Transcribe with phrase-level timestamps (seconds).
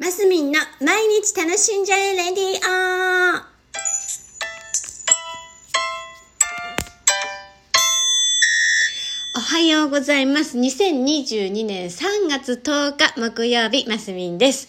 [0.00, 3.42] マスミンの毎日楽しんじゃえレディオ
[9.36, 10.56] おはようございます。
[10.56, 14.68] 2022年3月10日木曜日、マスミンです。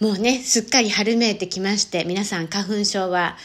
[0.00, 3.36] もうね、すっかり春めいてきまして、皆さん花粉症は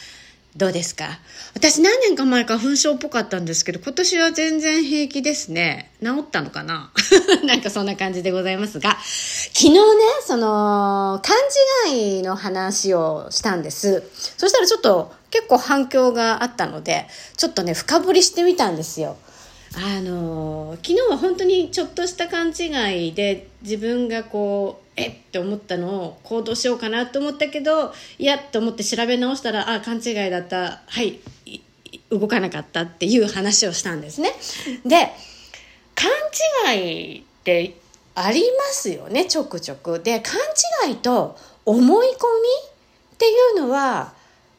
[0.56, 1.20] どうですか？
[1.54, 5.92] 私何年か前花粉症っぽかったんですけど、今年は全然平気ですね。
[6.02, 6.90] 治ったのかな？
[7.46, 9.80] なんかそんな感じでございますが、昨日ね、
[10.26, 11.36] その、勘
[11.88, 14.02] 違いの話をしたんです。
[14.36, 17.06] そしたらちょっと結構反響があったので、
[17.36, 19.16] ちょっとね、深掘りしてみたんですよ。
[19.76, 30.82] あの昨日は本当にちょっとした勘違いで自分がこうえっって思ったのを行動しようかなと思ったけどいやと思って調べ直したらあ勘違いだった。
[30.86, 31.20] はい
[32.10, 34.32] 動かなかったっていう話をしたんですね。
[34.84, 35.12] で
[35.94, 36.10] 勘
[36.74, 37.76] 違いって
[38.14, 40.00] ありますよねちょくちょく。
[40.00, 40.34] で勘
[40.88, 42.14] 違いと思い込み
[43.14, 44.12] っていうのは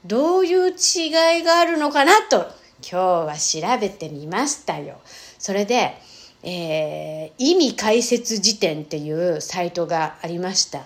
[0.05, 2.47] どういう違いがあるのかなと
[2.81, 4.99] 今日は調べてみましたよ。
[5.39, 5.97] それで、
[6.43, 10.83] えー、意味解説辞典っていうサイトがありました。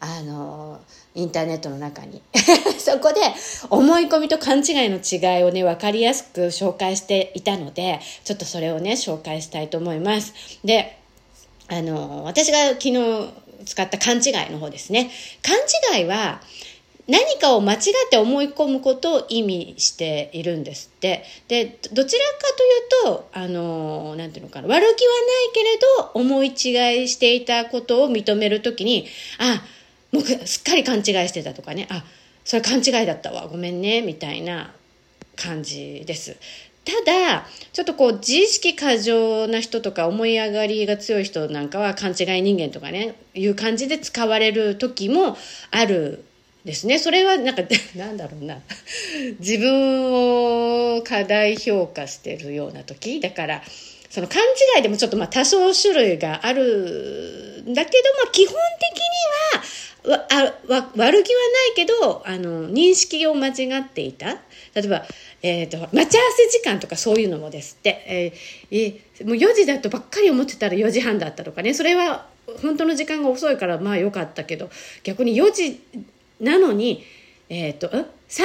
[0.00, 0.80] あの、
[1.14, 2.20] インターネットの中に。
[2.78, 3.20] そこで
[3.70, 10.34] 思い込みと勘違いの違いをね、わかりやすく紹介していたので、ちょっとそれをね、紹介したいと思います。
[10.64, 10.98] で、
[11.68, 13.32] あの、私が昨日
[13.64, 15.10] 使った勘違いの方ですね。
[15.42, 15.56] 勘
[15.96, 16.40] 違いは、
[17.08, 21.24] 何かを間違って思い込むことを意味しているんですって。
[21.48, 22.38] で、どちらか
[23.02, 24.94] というと、あの、なんていうのかな、悪気はない
[25.52, 29.08] けれど、思い違いしていたことを認めるときに、
[29.38, 29.64] あ、
[30.12, 32.04] もうすっかり勘違いしてたとかね、あ、
[32.44, 34.72] それ勘違いだったわ、ごめんね、みたいな
[35.34, 36.36] 感じです。
[36.84, 45.36] ただ、ちょっとこう、自意識過剰な人とか思い上がりが強い人なんかは勘違い人間とかね、いう感じで使われる時も
[45.70, 46.24] ある
[46.64, 46.98] ですね。
[46.98, 47.62] それはなんか、
[47.96, 48.60] なんだろうな。
[49.40, 53.62] 自分を過大評価してるような時だから、
[54.10, 54.42] その勘
[54.76, 58.54] 違いでもちょっとまあ多少種類があるんだけど、まあ基本
[60.04, 64.38] 的には、わあわ悪気はないけど、あの、認識を間違っていた。
[64.74, 65.06] 例えば、
[65.42, 72.26] えっ、ー、と、待ち合わせ時間とかそういうのもですって、えー、えー、もう4時だとばっかり思ってたら4時半だったとかね、それは
[72.60, 74.70] 本当の時間が遅いからまあ良かったけど、
[75.04, 75.80] 逆に4時
[76.42, 77.04] なのに、
[77.48, 77.94] えっ、ー、と、3
[78.28, 78.42] 時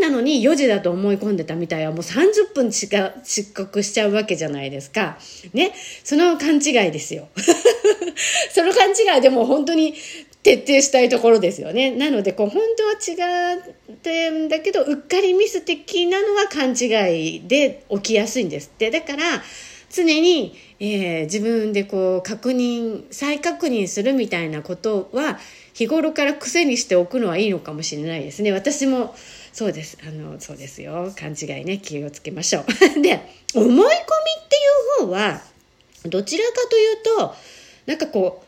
[0.00, 5.18] 半なのに4時だと思い込んでたみたいはもう30分しか遅刻しちゃうわけじゃないですか。
[5.52, 5.72] ね？
[6.04, 7.28] その勘違いですよ。
[8.52, 9.94] その勘違いでも本当に
[10.42, 11.90] 徹底したいところですよね。
[11.90, 18.90] なので、こう、本当は違ってんだけど、うっかりミス的なのは勘違いで起きやすいんですって。
[18.90, 19.42] だから、
[19.90, 25.38] 常に、えー、自分でこう確認再確認するみたいなことは
[25.76, 28.50] 日頃から癖にしておくのはいいのかもしれないですね。
[28.50, 29.14] 私も
[29.52, 29.98] そうです。
[30.08, 31.12] あのそうですよ。
[31.14, 31.76] 勘違いね。
[31.76, 32.64] 気をつけましょう。
[33.02, 33.20] で
[33.54, 34.56] 思い込みって
[35.02, 35.42] いう方は
[36.04, 37.34] どちらかというと
[37.84, 38.42] なんかこ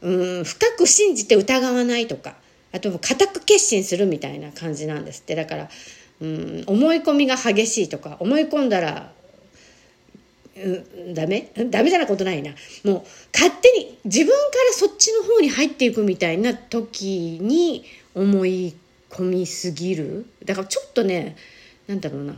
[0.00, 2.36] ううん深く信じて疑わないとか
[2.72, 5.34] あと固く決心するみたいな感じなんですって。
[5.34, 5.70] だから
[6.22, 9.12] うん思い込みが激しいとか思い込んだら
[10.62, 11.50] うん、ダメ？
[11.70, 12.50] ダメじゃなことないな。
[12.84, 14.34] もう勝手に自分か
[14.68, 17.84] らそっちの方に入っていくみたいな時に
[18.14, 18.74] 思い
[19.10, 20.26] 込みすぎる。
[20.44, 21.36] だからちょっとね、
[21.86, 22.34] なんだろうな。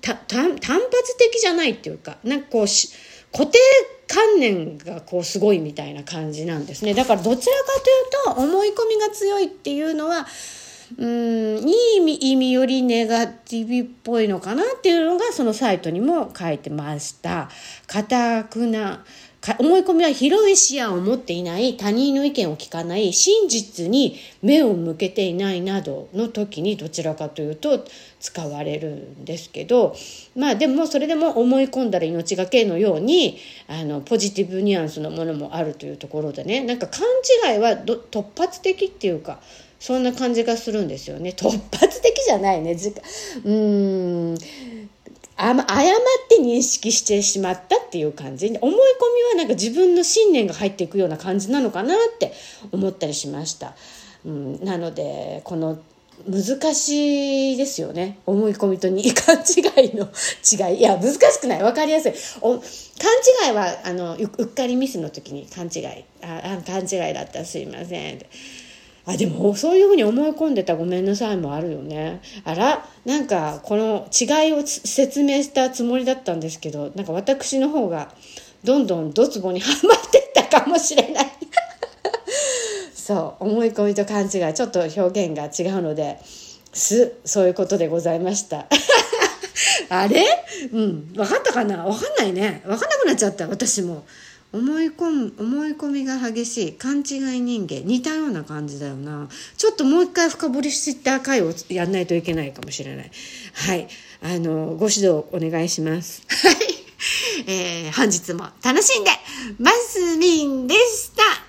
[0.00, 2.90] 単発的じゃないっていうか、なんかこうし、
[3.32, 3.58] 固定
[4.06, 6.92] 観念がこうすごいみたいな感じなんですね。
[6.92, 10.26] だからどちらかというと思い込みが強いっていうのは、
[10.98, 17.50] うんいい意味意味よりネガティブっぽいのかなっていうのがそのサイトにも書いてました。
[17.86, 19.04] 固くな
[19.58, 27.84] 思い込みは広い視野を持っていない他人の意見を聞かない真実に目を向けていないなどの時にどちらかというと
[28.20, 29.94] 使われるんですけど
[30.34, 37.02] まあでもそれでも思い込んだら命がけのようにあのポジティブニュアンスのものもあるというところでねなんか勘
[37.52, 39.40] 違いは突発的っていうか
[39.84, 41.34] そんな感じがするんですよね。
[41.36, 42.72] 突発的じゃないね。
[42.72, 44.38] うーん。
[45.36, 45.66] 誤っ
[46.26, 48.46] て認識してしまったっていう感じ。
[48.46, 52.32] 思い込みはなんか自分の信念が入っていくような感じなのかなって
[52.72, 53.74] 思ったりしました。
[54.24, 55.78] うん、なので、この
[56.26, 58.20] 難しいですよね。
[58.24, 60.08] 思い込みとに勘違いの
[60.50, 60.78] 違い。
[60.78, 61.62] いや、難しくない。
[61.62, 62.12] わかりやすい。
[62.40, 62.60] お勘
[63.48, 66.04] 違いは、あの、うっかりミスの時に勘違い。
[66.22, 67.44] あ、勘違いだった。
[67.44, 68.24] すいません。
[69.06, 72.22] あ、でも、そういうふうに思い込んでたごめんなさいもあるよね。
[72.44, 78.14] あら、なんか、この違いを説明したつもりだったんですけど、なんか私の方が、
[78.64, 81.32] どんどんドツボにはまってったかもしれない。
[82.94, 86.18] そう思い込みと勘違いちょっと表現が違うので
[86.72, 88.66] すそういうことでございました。
[89.90, 90.24] あれ？
[90.72, 91.84] うん分かったかな？
[91.84, 92.62] 分かんないね。
[92.64, 94.04] 分かんなくなっちゃった私も。
[94.54, 97.82] 思い込む思い込みが激しい勘違い人間。
[97.84, 99.28] 似たような感じだよな。
[99.56, 103.10] ちょっともう一回深掘りした回をやんないといけないかもしれない。
[103.52, 103.88] はい。
[104.22, 106.22] あのご指導お願いします。
[106.28, 106.54] はい、
[107.46, 109.10] えー、本日も楽しんで
[109.58, 111.43] マスミンでした。